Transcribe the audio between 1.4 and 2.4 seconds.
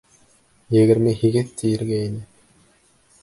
тиергә ине.